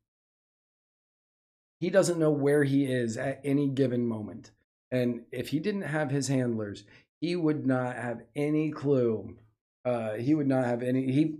[1.79, 4.51] He doesn't know where he is at any given moment.
[4.91, 6.83] And if he didn't have his handlers,
[7.19, 9.37] he would not have any clue.
[9.85, 11.11] Uh, he would not have any.
[11.11, 11.35] He,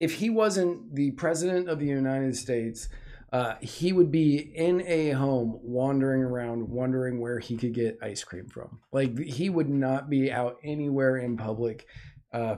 [0.00, 2.88] if he wasn't the president of the United States,
[3.32, 8.22] uh, he would be in a home wandering around, wondering where he could get ice
[8.22, 8.80] cream from.
[8.92, 11.86] Like he would not be out anywhere in public,
[12.32, 12.56] uh,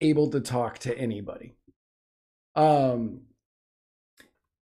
[0.00, 1.54] able to talk to anybody.
[2.54, 3.22] Um,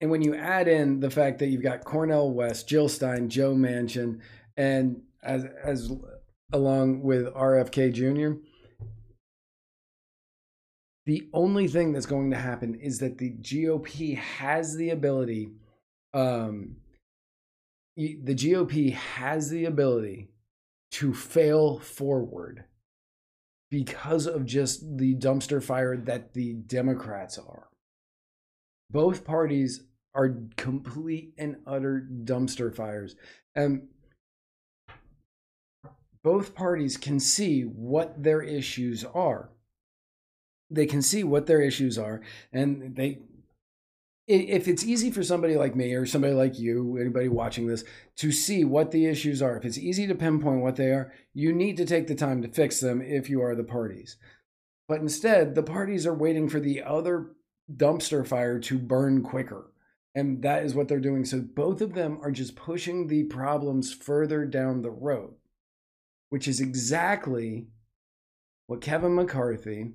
[0.00, 3.54] and when you add in the fact that you've got Cornel West, Jill Stein, Joe
[3.54, 4.20] Manchin,
[4.56, 5.92] and as as
[6.52, 8.38] along with RFK Jr.,
[11.06, 15.50] the only thing that's going to happen is that the GOP has the ability,
[16.14, 16.76] um,
[17.96, 20.28] the GOP has the ability
[20.92, 22.64] to fail forward
[23.70, 27.68] because of just the dumpster fire that the Democrats are.
[28.90, 29.82] Both parties
[30.14, 33.16] are complete and utter dumpster fires.
[33.54, 33.88] And
[36.22, 39.50] both parties can see what their issues are
[40.74, 42.20] they can see what their issues are
[42.52, 43.18] and they
[44.26, 47.84] if it's easy for somebody like me or somebody like you anybody watching this
[48.16, 51.52] to see what the issues are if it's easy to pinpoint what they are you
[51.52, 54.16] need to take the time to fix them if you are the parties.
[54.88, 57.32] But instead the parties are waiting for the other
[57.74, 59.70] dumpster fire to burn quicker
[60.14, 61.24] and that is what they're doing.
[61.24, 65.34] So both of them are just pushing the problems further down the road
[66.30, 67.66] which is exactly
[68.66, 69.92] what Kevin McCarthy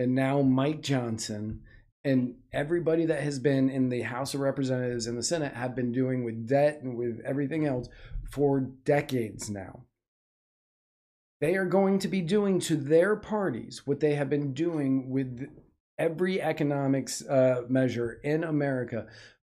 [0.00, 1.60] and now Mike Johnson
[2.02, 5.92] and everybody that has been in the House of Representatives and the Senate have been
[5.92, 7.86] doing with debt and with everything else
[8.30, 9.84] for decades now.
[11.42, 15.46] They are going to be doing to their parties what they have been doing with
[15.98, 19.06] every economics uh, measure in America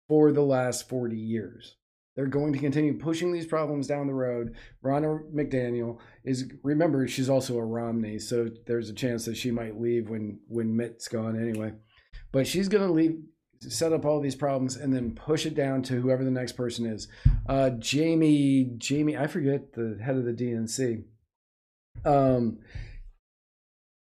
[0.07, 1.75] for the last 40 years.
[2.15, 4.55] They're going to continue pushing these problems down the road.
[4.83, 9.79] Ronna McDaniel is remember she's also a Romney, so there's a chance that she might
[9.79, 11.73] leave when when Mitt's gone anyway.
[12.33, 13.17] But she's going to leave,
[13.61, 16.85] set up all these problems, and then push it down to whoever the next person
[16.85, 17.07] is.
[17.47, 21.03] Uh, Jamie, Jamie, I forget the head of the DNC.
[22.03, 22.59] Um,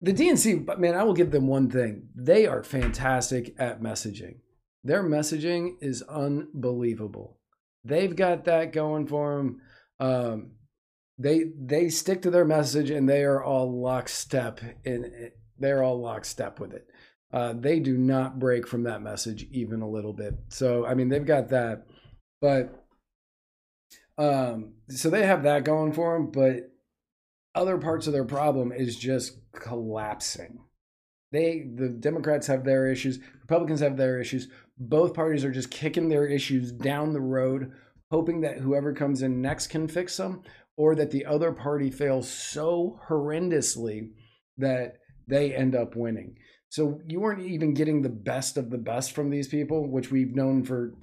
[0.01, 4.37] the DNC, but man, I will give them one thing: they are fantastic at messaging.
[4.83, 7.40] Their messaging is unbelievable
[7.85, 9.61] They've got that going for them.
[9.99, 10.53] Um,
[11.21, 16.59] they they stick to their message and they are all lockstep in they're all lockstep
[16.59, 16.87] with it.
[17.33, 20.35] Uh, they do not break from that message even a little bit.
[20.49, 21.87] So I mean they've got that,
[22.41, 22.87] but
[24.17, 26.31] um, so they have that going for them.
[26.31, 26.71] But
[27.55, 30.61] other parts of their problem is just collapsing.
[31.33, 34.49] They the Democrats have their issues, Republicans have their issues,
[34.81, 37.73] both parties are just kicking their issues down the road,
[38.11, 40.43] hoping that whoever comes in next can fix them,
[40.77, 44.09] or that the other party fails so horrendously
[44.57, 44.95] that
[45.29, 46.35] they end up winning.
[46.71, 50.35] So you weren't even getting the best of the best from these people, which we've
[50.35, 50.95] known for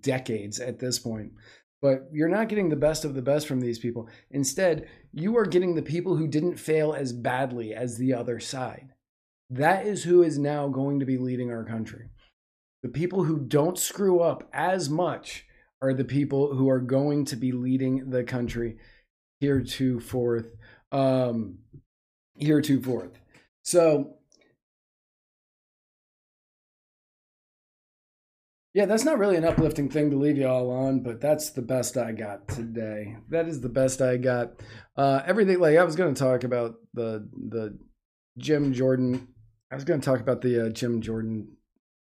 [0.00, 1.32] decades at this point.
[1.80, 4.08] But you're not getting the best of the best from these people.
[4.32, 8.88] Instead, you are getting the people who didn't fail as badly as the other side.
[9.48, 12.08] That is who is now going to be leading our country.
[12.82, 15.44] The people who don't screw up as much
[15.82, 18.76] are the people who are going to be leading the country
[19.40, 20.46] here to heretofore.
[20.90, 21.58] Um,
[22.36, 23.12] heretofore.
[23.62, 24.14] So,
[28.74, 31.62] yeah, that's not really an uplifting thing to leave you all on, but that's the
[31.62, 33.16] best I got today.
[33.28, 34.62] That is the best I got.
[34.96, 37.78] Uh, everything like I was going to talk about the the
[38.38, 39.28] Jim Jordan.
[39.70, 41.57] I was going to talk about the uh, Jim Jordan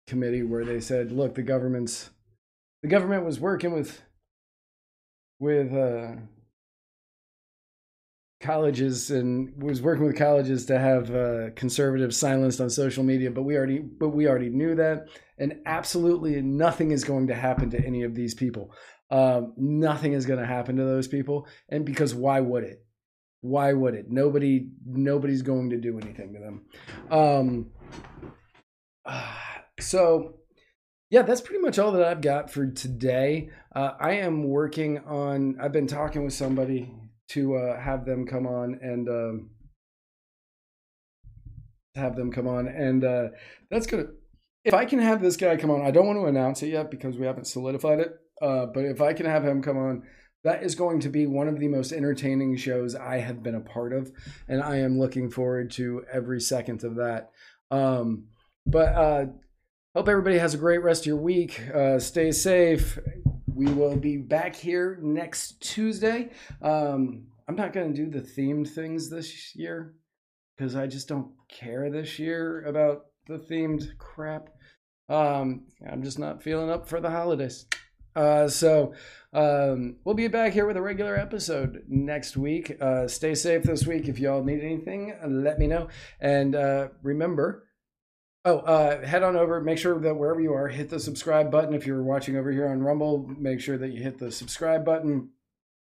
[0.07, 2.11] committee where they said, look, the government's
[2.83, 4.03] the government was working with
[5.39, 6.17] with uh,
[8.41, 13.43] colleges and was working with colleges to have uh, conservatives silenced on social media, but
[13.43, 17.85] we already but we already knew that, and absolutely nothing is going to happen to
[17.85, 18.73] any of these people.
[19.11, 22.85] Um, nothing is going to happen to those people, and because why would it?
[23.41, 24.07] Why would it?
[24.11, 26.67] Nobody nobody's going to do anything to them.
[27.11, 27.71] Um,
[29.05, 29.35] uh,
[29.81, 30.37] so
[31.11, 33.51] yeah, that's pretty much all that I've got for today.
[33.75, 35.57] Uh, I am working on.
[35.61, 36.93] I've been talking with somebody
[37.29, 39.51] to uh, have them come on and um,
[41.95, 43.29] have them come on, and uh,
[43.71, 44.07] that's gonna.
[44.65, 46.91] If I can have this guy come on, I don't want to announce it yet
[46.91, 48.13] because we haven't solidified it.
[48.43, 50.03] Uh, but if I can have him come on,
[50.43, 53.61] that is going to be one of the most entertaining shows I have been a
[53.61, 54.11] part of,
[54.49, 57.31] and I am looking forward to every second of that.
[57.71, 58.27] Um,
[58.67, 59.27] but uh,
[59.97, 61.59] hope everybody has a great rest of your week.
[61.75, 62.99] Uh, stay safe.
[63.47, 66.33] We will be back here next Tuesday.
[66.61, 69.95] Um, I'm not going to do the themed things this year
[70.55, 74.51] because I just don't care this year about the themed crap.
[75.09, 77.65] Um, I'm just not feeling up for the holidays.
[78.15, 78.93] Uh, so
[79.33, 82.77] um, we'll be back here with a regular episode next week.
[82.83, 84.09] Uh, stay safe this week.
[84.09, 85.89] If y'all need anything, let me know.
[86.21, 87.66] And uh, remember,
[88.47, 89.61] oh, uh, head on over.
[89.61, 91.75] Make sure that wherever you are, hit the subscribe button.
[91.75, 95.31] If you're watching over here on Rumble, make sure that you hit the subscribe button,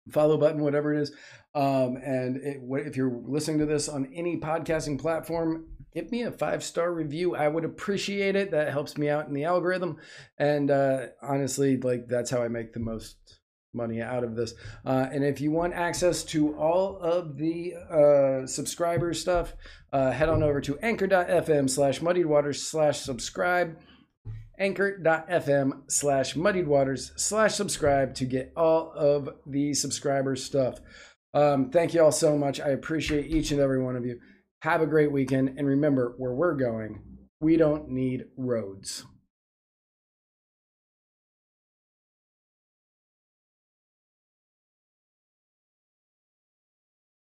[0.09, 1.11] follow button, whatever it is.
[1.53, 6.31] Um, and it, if you're listening to this on any podcasting platform, give me a
[6.31, 7.35] five star review.
[7.35, 8.51] I would appreciate it.
[8.51, 9.97] That helps me out in the algorithm.
[10.37, 13.36] And uh, honestly, like that's how I make the most
[13.77, 14.53] money out of this.
[14.85, 19.53] Uh, and if you want access to all of the uh, subscriber stuff,
[19.93, 23.77] uh, head on over to anchor.fm slash muddied waters slash subscribe.
[24.59, 30.79] Anchor.fm slash muddied waters slash subscribe to get all of the subscriber stuff.
[31.33, 32.59] Um, thank you all so much.
[32.59, 34.19] I appreciate each and every one of you.
[34.61, 35.53] Have a great weekend.
[35.57, 37.03] And remember, where we're going,
[37.39, 39.05] we don't need roads.